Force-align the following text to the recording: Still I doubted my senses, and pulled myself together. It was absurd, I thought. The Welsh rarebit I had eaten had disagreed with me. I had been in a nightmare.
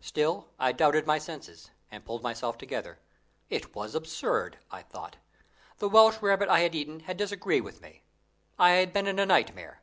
Still 0.00 0.48
I 0.58 0.72
doubted 0.72 1.06
my 1.06 1.18
senses, 1.18 1.70
and 1.88 2.04
pulled 2.04 2.20
myself 2.20 2.58
together. 2.58 2.98
It 3.48 3.76
was 3.76 3.94
absurd, 3.94 4.58
I 4.72 4.82
thought. 4.82 5.18
The 5.78 5.88
Welsh 5.88 6.20
rarebit 6.20 6.48
I 6.48 6.58
had 6.58 6.74
eaten 6.74 6.98
had 7.06 7.16
disagreed 7.16 7.62
with 7.62 7.80
me. 7.80 8.02
I 8.58 8.70
had 8.70 8.92
been 8.92 9.06
in 9.06 9.20
a 9.20 9.24
nightmare. 9.26 9.80